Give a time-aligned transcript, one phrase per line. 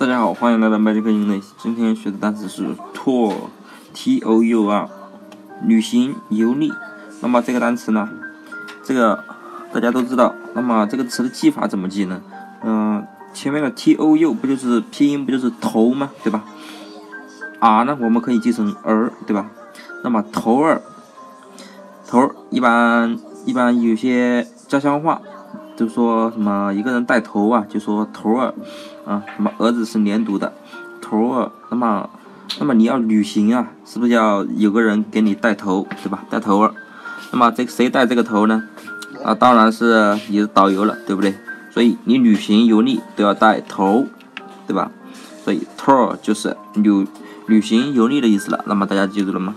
[0.00, 1.44] 大家好，欢迎来到 Magic English。
[1.58, 4.88] 今天学的单词是 tour，T-O-U-R，
[5.66, 6.72] 旅行游历。
[7.20, 8.08] 那么这个单词呢，
[8.82, 9.22] 这个
[9.74, 10.34] 大家都知道。
[10.54, 12.22] 那么这个词的记法怎么记呢？
[12.64, 16.10] 嗯，前面的 T-O-U 不就是拼音不就是头吗？
[16.24, 16.44] 对吧
[17.58, 19.50] ？R 呢，我们可以记成儿，对吧？
[20.02, 20.80] 那么头儿，
[22.06, 25.20] 头儿一般一般有些家乡话。
[25.80, 28.52] 就说什么一个人带头啊，就说头儿
[29.06, 30.52] 啊，什么儿子是连读的
[31.00, 31.50] 头儿。
[31.70, 32.10] 那么，
[32.58, 36.22] 那么你要旅行啊，是不是要有个人给你带头，对吧？
[36.28, 36.74] 带头儿。
[37.32, 38.62] 那么这谁带这个头呢？
[39.24, 41.34] 啊，当然是你的导游了，对不对？
[41.70, 44.04] 所以你旅行游历都要带头，
[44.66, 44.90] 对吧？
[45.42, 47.06] 所以 tour 就是旅
[47.46, 48.62] 旅行游历的意思了。
[48.66, 49.54] 那么大家记住了吗？